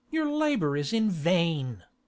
your 0.09 0.25
labour 0.27 0.75
is 0.75 0.93
in 0.93 1.11
vain. 1.11 1.83
_K. 1.83 1.83